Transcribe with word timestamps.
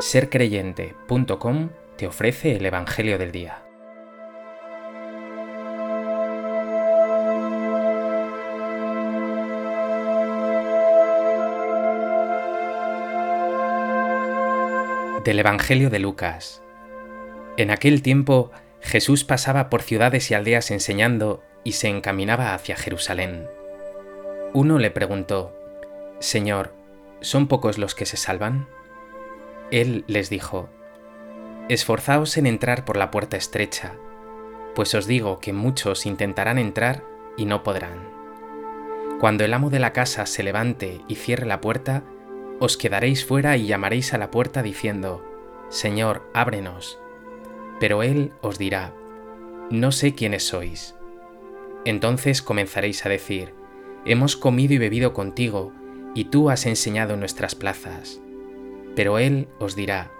sercreyente.com 0.00 1.68
te 1.96 2.06
ofrece 2.06 2.56
el 2.56 2.64
Evangelio 2.64 3.18
del 3.18 3.32
Día. 3.32 3.62
Del 15.22 15.38
Evangelio 15.38 15.90
de 15.90 15.98
Lucas. 15.98 16.62
En 17.58 17.70
aquel 17.70 18.00
tiempo 18.00 18.50
Jesús 18.80 19.24
pasaba 19.24 19.68
por 19.68 19.82
ciudades 19.82 20.30
y 20.30 20.34
aldeas 20.34 20.70
enseñando 20.70 21.42
y 21.62 21.72
se 21.72 21.88
encaminaba 21.88 22.54
hacia 22.54 22.76
Jerusalén. 22.76 23.46
Uno 24.54 24.78
le 24.78 24.90
preguntó, 24.90 25.54
Señor, 26.20 26.72
¿son 27.20 27.48
pocos 27.48 27.76
los 27.76 27.94
que 27.94 28.06
se 28.06 28.16
salvan? 28.16 28.66
Él 29.70 30.04
les 30.08 30.30
dijo, 30.30 30.68
Esforzaos 31.68 32.36
en 32.36 32.46
entrar 32.46 32.84
por 32.84 32.96
la 32.96 33.12
puerta 33.12 33.36
estrecha, 33.36 33.94
pues 34.74 34.94
os 34.94 35.06
digo 35.06 35.38
que 35.38 35.52
muchos 35.52 36.06
intentarán 36.06 36.58
entrar 36.58 37.04
y 37.36 37.44
no 37.44 37.62
podrán. 37.62 38.08
Cuando 39.20 39.44
el 39.44 39.54
amo 39.54 39.70
de 39.70 39.78
la 39.78 39.92
casa 39.92 40.26
se 40.26 40.42
levante 40.42 41.00
y 41.06 41.14
cierre 41.14 41.46
la 41.46 41.60
puerta, 41.60 42.02
os 42.58 42.76
quedaréis 42.76 43.24
fuera 43.24 43.56
y 43.56 43.66
llamaréis 43.66 44.12
a 44.12 44.18
la 44.18 44.30
puerta 44.30 44.62
diciendo, 44.62 45.24
Señor, 45.68 46.28
ábrenos. 46.34 46.98
Pero 47.78 48.02
él 48.02 48.32
os 48.40 48.58
dirá, 48.58 48.92
No 49.70 49.92
sé 49.92 50.14
quiénes 50.14 50.42
sois. 50.42 50.96
Entonces 51.84 52.42
comenzaréis 52.42 53.06
a 53.06 53.08
decir, 53.08 53.54
Hemos 54.04 54.36
comido 54.36 54.74
y 54.74 54.78
bebido 54.78 55.12
contigo, 55.12 55.72
y 56.14 56.24
tú 56.24 56.50
has 56.50 56.66
enseñado 56.66 57.14
en 57.14 57.20
nuestras 57.20 57.54
plazas. 57.54 58.20
Pero 58.96 59.18
él 59.18 59.48
os 59.58 59.76
dirá, 59.76 60.10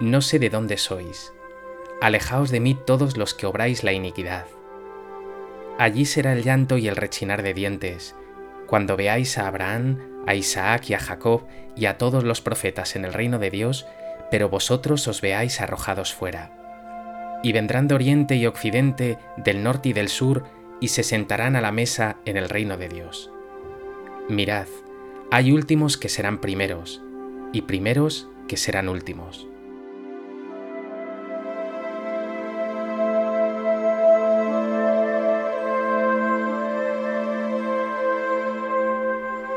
No 0.00 0.20
sé 0.20 0.38
de 0.38 0.50
dónde 0.50 0.76
sois, 0.76 1.32
alejaos 2.00 2.50
de 2.50 2.60
mí 2.60 2.74
todos 2.74 3.16
los 3.16 3.34
que 3.34 3.46
obráis 3.46 3.84
la 3.84 3.92
iniquidad. 3.92 4.46
Allí 5.78 6.04
será 6.04 6.32
el 6.32 6.42
llanto 6.42 6.76
y 6.78 6.88
el 6.88 6.96
rechinar 6.96 7.42
de 7.42 7.54
dientes, 7.54 8.14
cuando 8.66 8.96
veáis 8.96 9.38
a 9.38 9.48
Abraham, 9.48 9.98
a 10.26 10.34
Isaac 10.34 10.90
y 10.90 10.94
a 10.94 10.98
Jacob 10.98 11.42
y 11.76 11.86
a 11.86 11.98
todos 11.98 12.24
los 12.24 12.40
profetas 12.40 12.96
en 12.96 13.04
el 13.04 13.12
reino 13.12 13.38
de 13.38 13.50
Dios, 13.50 13.86
pero 14.30 14.48
vosotros 14.48 15.06
os 15.08 15.20
veáis 15.20 15.60
arrojados 15.60 16.14
fuera. 16.14 16.58
Y 17.42 17.52
vendrán 17.52 17.88
de 17.88 17.94
oriente 17.94 18.36
y 18.36 18.46
occidente, 18.46 19.18
del 19.36 19.62
norte 19.62 19.90
y 19.90 19.92
del 19.92 20.08
sur, 20.08 20.44
y 20.80 20.88
se 20.88 21.02
sentarán 21.02 21.56
a 21.56 21.60
la 21.60 21.72
mesa 21.72 22.16
en 22.24 22.36
el 22.36 22.48
reino 22.48 22.76
de 22.76 22.88
Dios. 22.88 23.30
Mirad, 24.28 24.66
hay 25.30 25.52
últimos 25.52 25.96
que 25.96 26.08
serán 26.08 26.40
primeros, 26.40 27.02
y 27.52 27.62
primeros 27.62 28.28
que 28.48 28.56
serán 28.56 28.88
últimos. 28.88 29.48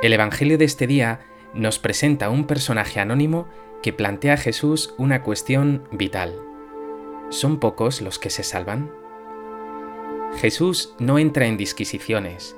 El 0.02 0.14
Evangelio 0.14 0.60
de 0.60 0.66
este 0.66 0.86
día 0.86 1.22
nos 1.56 1.80
presenta 1.80 2.30
un 2.30 2.46
personaje 2.46 3.00
anónimo 3.00 3.48
que 3.82 3.92
plantea 3.92 4.34
a 4.34 4.38
Jesús 4.38 4.94
una 4.98 5.24
cuestión 5.24 5.88
vital. 5.92 6.36
¿Son 7.30 7.60
pocos 7.60 8.02
los 8.02 8.20
que 8.20 8.30
se 8.30 8.44
salvan? 8.44 8.92
Jesús 10.38 10.94
no 11.00 11.18
entra 11.18 11.48
en 11.48 11.58
disquisiciones. 11.58 12.56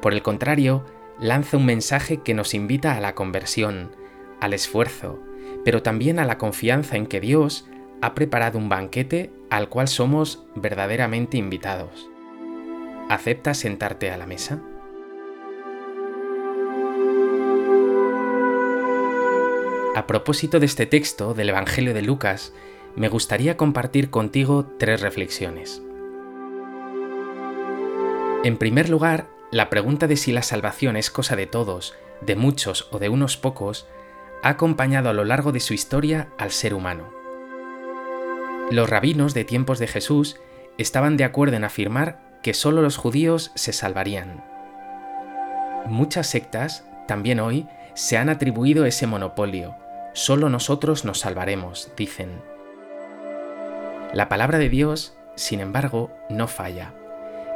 Por 0.00 0.14
el 0.14 0.22
contrario, 0.22 0.84
lanza 1.20 1.58
un 1.58 1.66
mensaje 1.66 2.22
que 2.22 2.34
nos 2.34 2.54
invita 2.54 2.96
a 2.96 3.00
la 3.00 3.14
conversión, 3.14 3.94
al 4.40 4.54
esfuerzo, 4.54 5.20
pero 5.64 5.82
también 5.82 6.18
a 6.18 6.24
la 6.24 6.38
confianza 6.38 6.96
en 6.96 7.06
que 7.06 7.20
Dios 7.20 7.66
ha 8.00 8.14
preparado 8.14 8.58
un 8.58 8.68
banquete 8.68 9.30
al 9.50 9.68
cual 9.68 9.88
somos 9.88 10.44
verdaderamente 10.54 11.36
invitados. 11.36 12.08
¿Aceptas 13.08 13.58
sentarte 13.58 14.10
a 14.10 14.16
la 14.16 14.26
mesa? 14.26 14.62
A 19.96 20.06
propósito 20.06 20.60
de 20.60 20.66
este 20.66 20.86
texto 20.86 21.34
del 21.34 21.48
Evangelio 21.48 21.92
de 21.92 22.02
Lucas, 22.02 22.52
me 22.96 23.08
gustaría 23.08 23.56
compartir 23.56 24.10
contigo 24.10 24.64
tres 24.78 25.00
reflexiones. 25.00 25.82
En 28.44 28.56
primer 28.56 28.88
lugar, 28.88 29.28
la 29.50 29.68
pregunta 29.68 30.06
de 30.06 30.16
si 30.16 30.32
la 30.32 30.42
salvación 30.42 30.96
es 30.96 31.10
cosa 31.10 31.34
de 31.34 31.46
todos, 31.46 31.94
de 32.20 32.36
muchos 32.36 32.88
o 32.92 32.98
de 32.98 33.08
unos 33.08 33.36
pocos, 33.36 33.88
ha 34.42 34.50
acompañado 34.50 35.10
a 35.10 35.12
lo 35.12 35.24
largo 35.24 35.52
de 35.52 35.60
su 35.60 35.74
historia 35.74 36.28
al 36.38 36.50
ser 36.50 36.74
humano. 36.74 37.10
Los 38.70 38.88
rabinos 38.88 39.34
de 39.34 39.44
tiempos 39.44 39.78
de 39.78 39.86
Jesús 39.86 40.40
estaban 40.78 41.16
de 41.16 41.24
acuerdo 41.24 41.56
en 41.56 41.64
afirmar 41.64 42.20
que 42.42 42.54
solo 42.54 42.82
los 42.82 42.96
judíos 42.96 43.52
se 43.54 43.72
salvarían. 43.72 44.44
Muchas 45.86 46.28
sectas, 46.28 46.84
también 47.06 47.40
hoy, 47.40 47.66
se 47.94 48.16
han 48.16 48.28
atribuido 48.28 48.86
ese 48.86 49.06
monopolio. 49.06 49.74
Solo 50.14 50.48
nosotros 50.48 51.04
nos 51.04 51.20
salvaremos, 51.20 51.92
dicen. 51.96 52.40
La 54.14 54.28
palabra 54.28 54.58
de 54.58 54.68
Dios, 54.68 55.16
sin 55.34 55.60
embargo, 55.60 56.10
no 56.28 56.48
falla. 56.48 56.94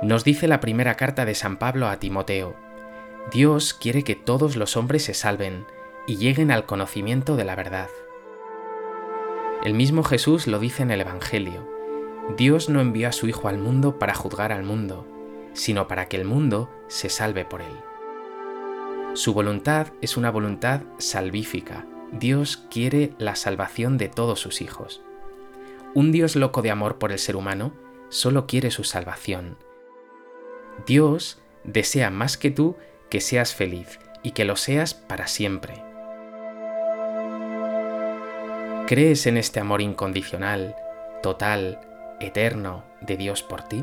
Nos 0.02 0.24
dice 0.24 0.48
la 0.48 0.60
primera 0.60 0.96
carta 0.96 1.24
de 1.24 1.34
San 1.34 1.56
Pablo 1.56 1.88
a 1.88 1.98
Timoteo, 1.98 2.56
Dios 3.32 3.72
quiere 3.72 4.04
que 4.04 4.16
todos 4.16 4.56
los 4.56 4.76
hombres 4.76 5.04
se 5.04 5.14
salven 5.14 5.64
y 6.06 6.16
lleguen 6.16 6.50
al 6.50 6.66
conocimiento 6.66 7.36
de 7.36 7.44
la 7.44 7.56
verdad. 7.56 7.88
El 9.62 9.74
mismo 9.74 10.02
Jesús 10.02 10.46
lo 10.46 10.58
dice 10.58 10.82
en 10.82 10.90
el 10.90 11.00
Evangelio, 11.00 11.68
Dios 12.36 12.68
no 12.68 12.80
envió 12.80 13.08
a 13.08 13.12
su 13.12 13.28
Hijo 13.28 13.48
al 13.48 13.58
mundo 13.58 13.98
para 13.98 14.14
juzgar 14.14 14.52
al 14.52 14.64
mundo, 14.64 15.06
sino 15.52 15.88
para 15.88 16.08
que 16.08 16.16
el 16.16 16.24
mundo 16.24 16.70
se 16.88 17.08
salve 17.08 17.44
por 17.44 17.62
él. 17.62 17.76
Su 19.14 19.32
voluntad 19.32 19.88
es 20.00 20.16
una 20.16 20.30
voluntad 20.30 20.82
salvífica. 20.98 21.86
Dios 22.12 22.56
quiere 22.70 23.12
la 23.18 23.36
salvación 23.36 23.98
de 23.98 24.08
todos 24.08 24.40
sus 24.40 24.60
hijos. 24.60 25.02
Un 25.94 26.12
Dios 26.12 26.36
loco 26.36 26.62
de 26.62 26.70
amor 26.70 26.98
por 26.98 27.12
el 27.12 27.18
ser 27.18 27.36
humano 27.36 27.72
solo 28.08 28.46
quiere 28.46 28.70
su 28.70 28.84
salvación, 28.84 29.56
Dios 30.86 31.38
desea 31.62 32.10
más 32.10 32.36
que 32.36 32.50
tú 32.50 32.76
que 33.08 33.20
seas 33.20 33.54
feliz 33.54 33.98
y 34.22 34.32
que 34.32 34.44
lo 34.44 34.56
seas 34.56 34.94
para 34.94 35.26
siempre. 35.26 35.83
¿Crees 38.86 39.26
en 39.26 39.38
este 39.38 39.60
amor 39.60 39.80
incondicional, 39.80 40.76
total, 41.22 41.80
eterno 42.20 42.84
de 43.00 43.16
Dios 43.16 43.42
por 43.42 43.62
ti? 43.62 43.82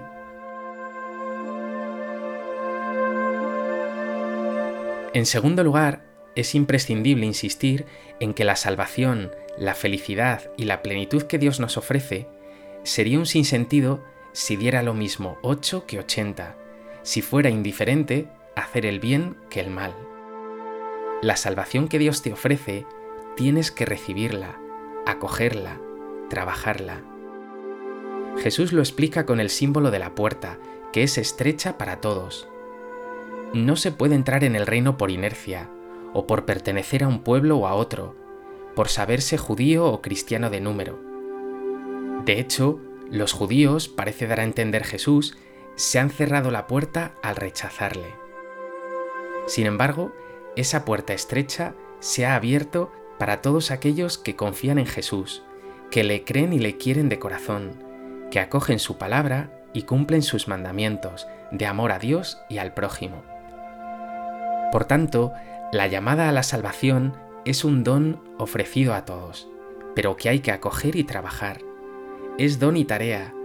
En 5.15 5.25
segundo 5.25 5.63
lugar, 5.63 6.03
es 6.35 6.53
imprescindible 6.53 7.25
insistir 7.25 7.87
en 8.19 8.35
que 8.35 8.43
la 8.43 8.55
salvación, 8.55 9.31
la 9.57 9.73
felicidad 9.73 10.51
y 10.55 10.65
la 10.65 10.83
plenitud 10.83 11.23
que 11.23 11.39
Dios 11.39 11.59
nos 11.59 11.77
ofrece 11.77 12.27
sería 12.83 13.17
un 13.17 13.25
sinsentido 13.25 14.03
si 14.33 14.55
diera 14.55 14.83
lo 14.83 14.93
mismo 14.93 15.39
8 15.41 15.87
que 15.87 15.97
80, 15.97 16.55
si 17.01 17.23
fuera 17.23 17.49
indiferente 17.49 18.27
hacer 18.55 18.85
el 18.85 18.99
bien 18.99 19.35
que 19.49 19.61
el 19.61 19.71
mal. 19.71 19.95
La 21.23 21.37
salvación 21.37 21.87
que 21.87 21.97
Dios 21.97 22.21
te 22.21 22.33
ofrece, 22.33 22.85
tienes 23.35 23.71
que 23.71 23.85
recibirla, 23.85 24.59
acogerla, 25.05 25.79
trabajarla. 26.29 27.03
Jesús 28.37 28.73
lo 28.73 28.81
explica 28.81 29.25
con 29.25 29.39
el 29.39 29.49
símbolo 29.49 29.91
de 29.91 29.99
la 29.99 30.15
puerta, 30.15 30.57
que 30.91 31.03
es 31.03 31.17
estrecha 31.17 31.77
para 31.77 32.01
todos. 32.01 32.47
No 33.53 33.75
se 33.75 33.91
puede 33.91 34.15
entrar 34.15 34.43
en 34.43 34.55
el 34.55 34.65
reino 34.65 34.97
por 34.97 35.11
inercia, 35.11 35.69
o 36.13 36.27
por 36.27 36.45
pertenecer 36.45 37.03
a 37.03 37.07
un 37.07 37.23
pueblo 37.23 37.57
o 37.57 37.67
a 37.67 37.73
otro, 37.73 38.15
por 38.75 38.87
saberse 38.87 39.37
judío 39.37 39.85
o 39.85 40.01
cristiano 40.01 40.49
de 40.49 40.61
número. 40.61 40.99
De 42.25 42.39
hecho, 42.39 42.79
los 43.09 43.33
judíos, 43.33 43.89
parece 43.89 44.27
dar 44.27 44.39
a 44.39 44.45
entender 44.45 44.85
Jesús, 44.85 45.37
se 45.75 45.99
han 45.99 46.09
cerrado 46.09 46.51
la 46.51 46.67
puerta 46.67 47.15
al 47.23 47.35
rechazarle. 47.35 48.13
Sin 49.47 49.65
embargo, 49.65 50.13
esa 50.55 50.85
puerta 50.85 51.13
estrecha 51.13 51.75
se 51.99 52.25
ha 52.25 52.35
abierto 52.35 52.91
para 53.21 53.39
todos 53.39 53.69
aquellos 53.69 54.17
que 54.17 54.35
confían 54.35 54.79
en 54.79 54.87
Jesús, 54.87 55.43
que 55.91 56.03
le 56.03 56.23
creen 56.23 56.53
y 56.53 56.57
le 56.57 56.77
quieren 56.77 57.07
de 57.07 57.19
corazón, 57.19 57.83
que 58.31 58.39
acogen 58.39 58.79
su 58.79 58.97
palabra 58.97 59.51
y 59.73 59.83
cumplen 59.83 60.23
sus 60.23 60.47
mandamientos 60.47 61.27
de 61.51 61.67
amor 61.67 61.91
a 61.91 61.99
Dios 61.99 62.39
y 62.49 62.57
al 62.57 62.73
prójimo. 62.73 63.21
Por 64.71 64.85
tanto, 64.85 65.33
la 65.71 65.85
llamada 65.85 66.29
a 66.29 66.31
la 66.31 66.41
salvación 66.41 67.13
es 67.45 67.63
un 67.63 67.83
don 67.83 68.19
ofrecido 68.39 68.95
a 68.95 69.05
todos, 69.05 69.47
pero 69.93 70.15
que 70.17 70.29
hay 70.29 70.39
que 70.39 70.51
acoger 70.51 70.95
y 70.95 71.03
trabajar. 71.03 71.59
Es 72.39 72.57
don 72.57 72.75
y 72.75 72.85
tarea, 72.85 73.35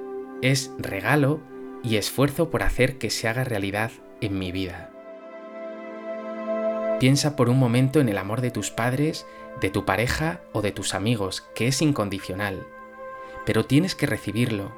es 0.41 0.73
regalo 0.79 1.43
y 1.83 1.97
esfuerzo 1.97 2.49
por 2.49 2.63
hacer 2.63 2.97
que 2.97 3.11
se 3.11 3.29
haga 3.29 3.45
realidad 3.45 3.91
en 4.23 4.39
mi 4.39 4.53
vida. 4.53 4.96
Piensa 6.99 7.37
por 7.37 7.51
un 7.51 7.59
momento 7.59 8.01
en 8.01 8.09
el 8.09 8.17
amor 8.17 8.41
de 8.41 8.51
tus 8.51 8.71
padres, 8.71 9.27
de 9.61 9.69
tu 9.69 9.85
pareja 9.85 10.41
o 10.53 10.63
de 10.63 10.73
tus 10.73 10.95
amigos, 10.95 11.43
que 11.55 11.69
es 11.69 11.83
incondicional. 11.83 12.67
Pero 13.45 13.67
tienes 13.67 13.95
que 13.95 14.07
recibirlo, 14.07 14.73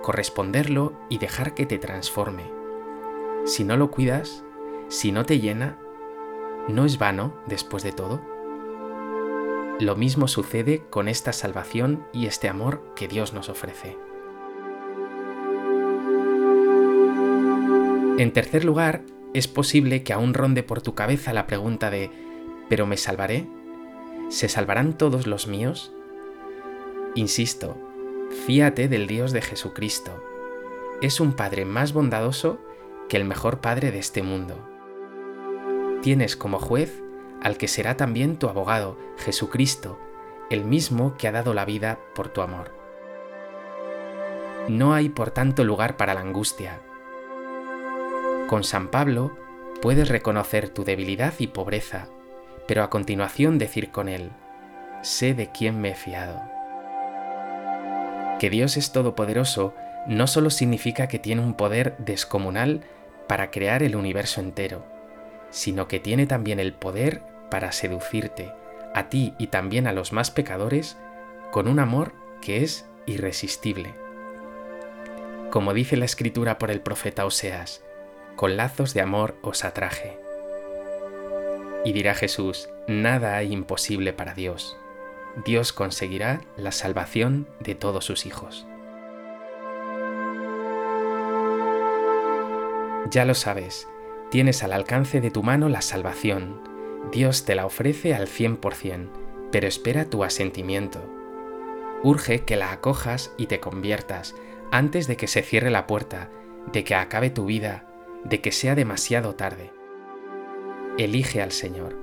corresponderlo 0.00 0.92
y 1.08 1.18
dejar 1.18 1.54
que 1.54 1.66
te 1.66 1.78
transforme. 1.78 2.44
Si 3.44 3.64
no 3.64 3.76
lo 3.76 3.90
cuidas, 3.90 4.44
si 4.88 5.10
no 5.10 5.26
te 5.26 5.40
llena, 5.40 5.76
¿no 6.68 6.84
es 6.84 6.98
vano 6.98 7.34
después 7.46 7.82
de 7.82 7.92
todo? 7.92 8.20
Lo 9.80 9.96
mismo 9.96 10.28
sucede 10.28 10.84
con 10.90 11.08
esta 11.08 11.32
salvación 11.32 12.06
y 12.12 12.26
este 12.26 12.48
amor 12.48 12.84
que 12.94 13.08
Dios 13.08 13.32
nos 13.32 13.48
ofrece. 13.48 13.98
En 18.16 18.32
tercer 18.32 18.64
lugar, 18.64 19.02
es 19.34 19.48
posible 19.48 20.04
que 20.04 20.12
aún 20.12 20.32
ronde 20.32 20.62
por 20.62 20.80
tu 20.80 20.94
cabeza 20.94 21.32
la 21.32 21.46
pregunta 21.46 21.90
de 21.90 22.10
¿pero 22.68 22.86
me 22.86 22.96
salvaré? 22.96 23.46
¿Se 24.30 24.48
salvarán 24.48 24.96
todos 24.96 25.26
los 25.26 25.48
míos? 25.48 25.92
Insisto, 27.16 27.76
fíate 28.46 28.88
del 28.88 29.08
Dios 29.08 29.32
de 29.32 29.42
Jesucristo. 29.42 30.22
Es 31.02 31.20
un 31.20 31.34
Padre 31.34 31.64
más 31.64 31.92
bondadoso 31.92 32.58
que 33.08 33.16
el 33.16 33.24
mejor 33.24 33.60
Padre 33.60 33.90
de 33.90 33.98
este 33.98 34.22
mundo. 34.22 34.56
Tienes 36.00 36.36
como 36.36 36.58
juez 36.60 37.02
al 37.42 37.58
que 37.58 37.68
será 37.68 37.96
también 37.96 38.38
tu 38.38 38.48
abogado, 38.48 38.96
Jesucristo, 39.18 39.98
el 40.48 40.64
mismo 40.64 41.16
que 41.18 41.28
ha 41.28 41.32
dado 41.32 41.54
la 41.54 41.64
vida 41.64 41.98
por 42.14 42.28
tu 42.28 42.40
amor. 42.40 42.72
No 44.68 44.94
hay 44.94 45.08
por 45.08 45.30
tanto 45.30 45.64
lugar 45.64 45.96
para 45.96 46.14
la 46.14 46.20
angustia, 46.20 46.80
con 48.48 48.64
San 48.64 48.88
Pablo 48.88 49.36
puedes 49.80 50.08
reconocer 50.08 50.68
tu 50.68 50.84
debilidad 50.84 51.34
y 51.38 51.48
pobreza, 51.48 52.08
pero 52.66 52.82
a 52.82 52.90
continuación 52.90 53.58
decir 53.58 53.90
con 53.90 54.08
él, 54.08 54.30
sé 55.02 55.34
de 55.34 55.50
quién 55.50 55.80
me 55.80 55.90
he 55.90 55.94
fiado. 55.94 56.42
Que 58.38 58.50
Dios 58.50 58.76
es 58.76 58.92
todopoderoso 58.92 59.74
no 60.06 60.26
solo 60.26 60.50
significa 60.50 61.08
que 61.08 61.18
tiene 61.18 61.42
un 61.42 61.54
poder 61.54 61.96
descomunal 61.98 62.82
para 63.26 63.50
crear 63.50 63.82
el 63.82 63.96
universo 63.96 64.40
entero, 64.40 64.84
sino 65.50 65.88
que 65.88 66.00
tiene 66.00 66.26
también 66.26 66.60
el 66.60 66.74
poder 66.74 67.22
para 67.50 67.72
seducirte, 67.72 68.52
a 68.94 69.08
ti 69.08 69.34
y 69.38 69.46
también 69.46 69.86
a 69.86 69.92
los 69.92 70.12
más 70.12 70.30
pecadores, 70.30 70.98
con 71.52 71.68
un 71.68 71.78
amor 71.78 72.12
que 72.42 72.62
es 72.62 72.86
irresistible. 73.06 73.94
Como 75.50 75.72
dice 75.72 75.96
la 75.96 76.04
escritura 76.04 76.58
por 76.58 76.70
el 76.70 76.80
profeta 76.80 77.24
Oseas, 77.24 77.83
con 78.36 78.56
lazos 78.56 78.94
de 78.94 79.00
amor 79.00 79.36
os 79.42 79.64
atraje. 79.64 80.18
Y 81.84 81.92
dirá 81.92 82.14
Jesús, 82.14 82.70
nada 82.88 83.36
hay 83.36 83.52
imposible 83.52 84.12
para 84.12 84.34
Dios. 84.34 84.76
Dios 85.44 85.72
conseguirá 85.72 86.40
la 86.56 86.72
salvación 86.72 87.46
de 87.60 87.74
todos 87.74 88.04
sus 88.04 88.26
hijos. 88.26 88.66
Ya 93.10 93.24
lo 93.24 93.34
sabes, 93.34 93.86
tienes 94.30 94.62
al 94.62 94.72
alcance 94.72 95.20
de 95.20 95.30
tu 95.30 95.42
mano 95.42 95.68
la 95.68 95.82
salvación. 95.82 96.60
Dios 97.12 97.44
te 97.44 97.54
la 97.54 97.66
ofrece 97.66 98.14
al 98.14 98.26
100%, 98.26 99.08
pero 99.52 99.68
espera 99.68 100.06
tu 100.06 100.24
asentimiento. 100.24 101.00
Urge 102.02 102.44
que 102.44 102.56
la 102.56 102.72
acojas 102.72 103.32
y 103.36 103.46
te 103.46 103.60
conviertas 103.60 104.34
antes 104.70 105.06
de 105.06 105.16
que 105.16 105.26
se 105.26 105.42
cierre 105.42 105.70
la 105.70 105.86
puerta, 105.86 106.30
de 106.72 106.82
que 106.82 106.94
acabe 106.94 107.30
tu 107.30 107.44
vida 107.44 107.86
de 108.24 108.40
que 108.40 108.52
sea 108.52 108.74
demasiado 108.74 109.34
tarde. 109.34 109.72
Elige 110.98 111.42
al 111.42 111.52
Señor, 111.52 111.96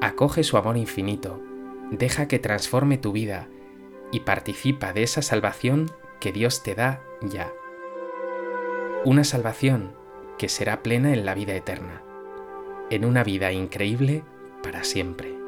acoge 0.00 0.44
su 0.44 0.56
amor 0.56 0.76
infinito, 0.76 1.40
deja 1.90 2.28
que 2.28 2.38
transforme 2.38 2.98
tu 2.98 3.12
vida 3.12 3.48
y 4.10 4.20
participa 4.20 4.92
de 4.92 5.02
esa 5.02 5.22
salvación 5.22 5.90
que 6.20 6.32
Dios 6.32 6.62
te 6.62 6.74
da 6.74 7.02
ya. 7.22 7.52
Una 9.04 9.24
salvación 9.24 9.96
que 10.38 10.48
será 10.48 10.82
plena 10.82 11.12
en 11.12 11.24
la 11.24 11.34
vida 11.34 11.54
eterna, 11.54 12.02
en 12.90 13.04
una 13.04 13.24
vida 13.24 13.52
increíble 13.52 14.22
para 14.62 14.84
siempre. 14.84 15.41